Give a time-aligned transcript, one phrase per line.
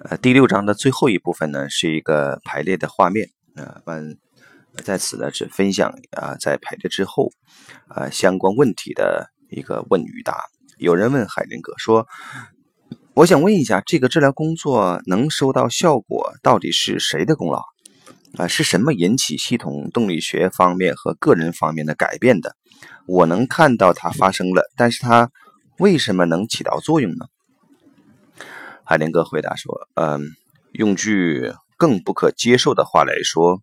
[0.00, 3.30] 呃，第六章的最后一部分呢，是一个排列的画面。
[3.54, 4.18] 啊，们
[4.82, 7.30] 在此呢只分享啊，在排列之后
[7.88, 10.36] 啊相关问题的一个问与答。
[10.78, 12.06] 有人问海林格说
[13.14, 17.62] ：“我想问一下，这个治疗工作能收到效果，到底是谁的功劳？
[18.36, 22.56] 啊，是什么引起系统动力学方面和个人方面的改变的？
[23.06, 25.30] 我能看到它发生了，但是它
[25.78, 27.26] 为什么能起到作用呢？”
[28.86, 30.20] 海林格回答说：“嗯，
[30.72, 33.62] 用句更不可接受的话来说，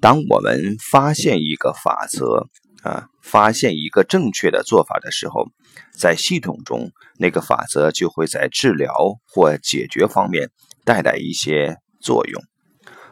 [0.00, 2.48] 当我们发现一个法则
[2.82, 5.48] 啊，发现一个正确的做法的时候，
[5.92, 8.94] 在系统中，那个法则就会在治疗
[9.26, 10.50] 或解决方面
[10.84, 12.42] 带来一些作用。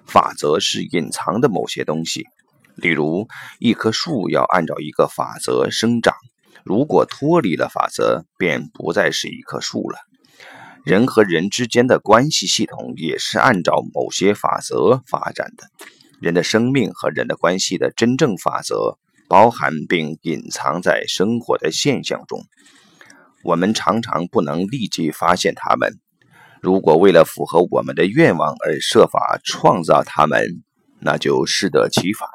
[0.07, 2.27] 法则是隐藏的某些东西，
[2.77, 6.15] 例如一棵树要按照一个法则生长，
[6.65, 9.99] 如果脱离了法则，便不再是一棵树了。”
[10.85, 15.69] 人和人之间的关系系统也是按照某些法则发展的。
[16.21, 22.45] 人的生命和人的关系的真正法则包含并隐藏在生活的现象中，
[23.45, 25.99] 我们常常不能立即发现它们。
[26.61, 30.63] 如果为了符合我们的愿望而设法创造它们，
[31.01, 32.29] 那就适得其反。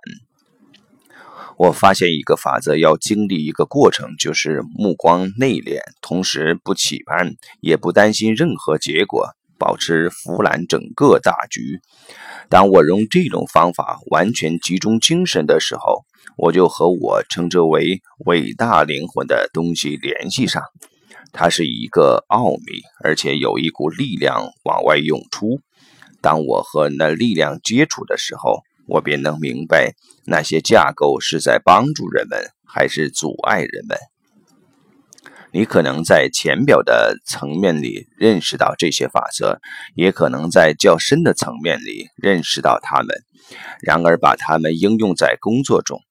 [1.57, 11.79] 我发现一个法则要经历一个过程，就是目光内敛，同时不期盼，也不担心任何结果，保持俯览整个大局。
[12.47, 16.05] 当我用这种方法完全集中精神的时候，
[16.37, 20.61] 我就和我称之为伟大灵魂的东西联系上。
[21.33, 25.59] 它是一个奥秘，而且有一股力量往外涌出。
[26.21, 29.93] 当我和那力量接触的时候，我便能明白
[30.25, 33.97] 那些架构是在帮助人们还是阻碍人们。
[35.51, 39.59] 你可能在浅表的层面里认识到这些法则，
[39.95, 43.07] 也可能在较深的层面里认识到它们。
[43.81, 46.01] 然而，把它们应用在工作中，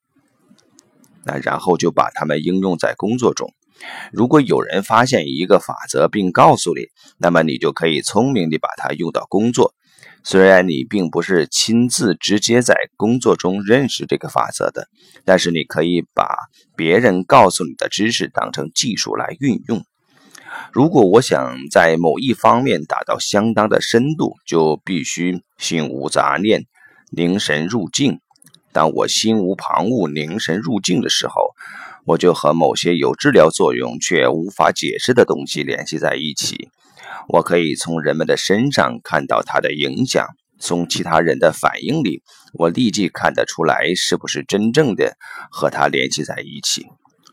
[1.25, 3.53] 那然后就把它们应用在工作中。
[4.11, 6.87] 如果有人发现一个法则并告诉你，
[7.19, 9.75] 那么你就可以聪明地把它用到工作。
[10.29, 14.89] 虽然你并不是亲自直接在工作中认识这个法则的，
[15.25, 16.27] 但是你可以把
[16.75, 19.85] 别人告诉你的知识当成技术来运用。
[20.73, 26.65] 如果我想在某一方面达到相当的深度，就必须心无杂念，
[27.13, 28.19] 凝神入静。
[28.73, 31.55] 当我心无旁骛、凝神入静的时候，
[32.05, 36.69] 我就和某些有治疗作用却无法解释的东西联系在一起。
[37.29, 40.27] 我可以从人们的身上看到它的影响，
[40.59, 42.23] 从其他人的反应里，
[42.55, 45.17] 我立即看得出来是不是真正的
[45.51, 46.87] 和他联系在一起。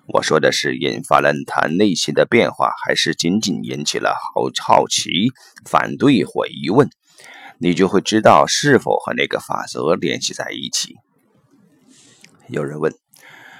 [0.07, 5.31] 我说的是引发了他内心的变化，还是仅仅引起了好好奇、
[5.66, 6.90] 反对或疑问？
[7.59, 10.95] 你就会知道是否和那个法则联系在一起。
[12.50, 12.94] 有人问：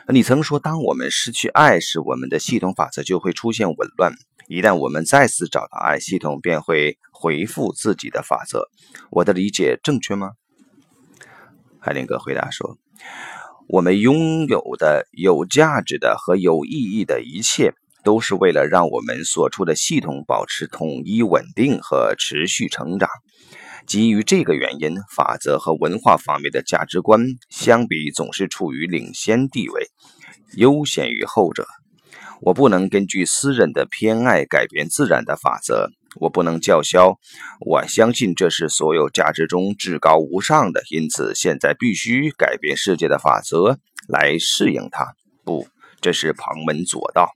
[0.09, 4.12] 你曾说，当我们失去爱时，我们的系统法则就会出现紊乱。
[4.50, 8.68] 一旦我们再次找到爱，系统便会回复自己的法则。
[9.12, 10.31] 我的理解正确吗？
[11.80, 12.78] 海林格回答说
[13.69, 23.09] ：“我们拥有的有价值的和有意义的一切，都是为了让我们所处的系统保持统一、稳定和持续成长。
[23.86, 29.88] 基于这个原因，法则和文化方面的价值观相比，总是处于领先地位，
[30.56, 31.68] 优先于后者。”
[32.42, 35.88] 我不能根据私人的偏爱改变自然的法则，
[36.20, 37.18] 我不能叫嚣。
[37.62, 43.80] 我相信这是所有价值中至高无上的，因此现在必须改变世界的法则
[44.10, 45.14] 来适应它。
[45.46, 45.68] 不，
[46.02, 47.30] 这是旁门左道。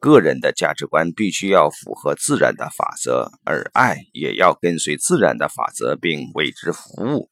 [0.00, 7.30] 个人的价值观必须要符合自然的法则，而爱也要跟随自然的法则并为之服务。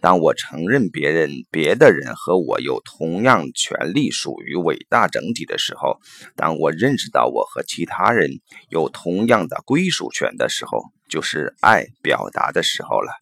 [0.00, 5.98] 当我承认别人、别的人和我有同样权利属于伟大整体的时候，
[6.36, 8.30] 当我认识到我和其他人
[8.68, 13.12] 有同样的归属权的时候，就是爱表达的时候了。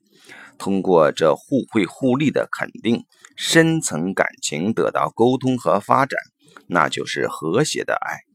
[0.59, 3.07] 通过这互惠互利的肯定，
[3.37, 6.19] 深层感情得到沟通和发展，
[6.67, 8.26] 那就是和谐的爱。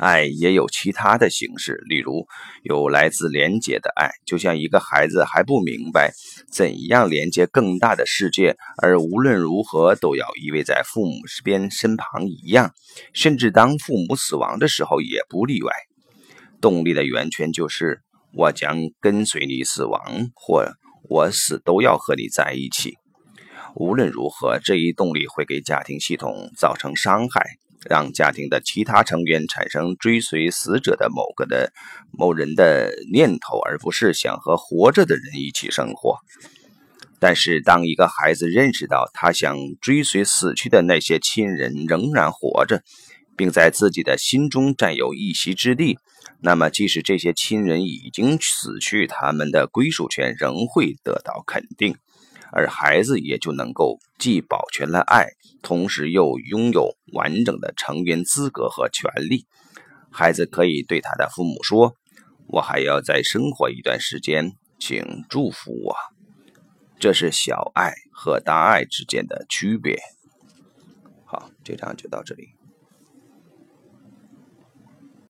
[0.00, 2.26] 爱也有其他的形式，例如
[2.62, 6.12] 有来自连结的爱，就像一个孩子还不明白
[6.50, 11.12] 怎样连接更大的世界，而无论如何都要依偎在父母
[11.44, 12.72] 边身旁一样，
[13.12, 15.72] 甚至当父母死亡的时候也不例外。
[16.60, 18.00] 动力的源泉就是
[18.34, 20.66] 我将跟随你死亡，或
[21.08, 22.94] 我死都要和你在一起。
[23.76, 27.59] 无论如何，这一动力会给家庭系统造成伤害。
[27.88, 31.72] 让家庭的其他成员产生追随死者的某个的
[32.10, 36.18] 某人的念头，而不是想和活着的人一起生活。
[37.18, 42.82] 但是，当一个孩子认识到他想追随死去的那些亲人仍然活着，
[43.36, 45.98] 并在自己的心中占有一席之地，
[46.40, 51.96] 那么即使这些亲人已经死去，他们的归属权仍会得到肯定。
[52.52, 55.26] 而孩子也就能够既保全了爱，
[55.62, 59.46] 同时又拥有完整的成员资格和权利。
[60.10, 61.94] 孩子可以对他的父母说
[62.48, 65.96] ：“我还要再生活一段时间，请祝福我。”
[66.98, 69.98] 这是小爱和大爱之间的区别。
[71.24, 72.59] 好，这章就到这里。